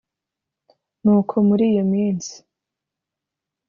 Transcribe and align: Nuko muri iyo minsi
Nuko 1.03 1.33
muri 1.47 1.63
iyo 1.71 1.83
minsi 1.93 2.33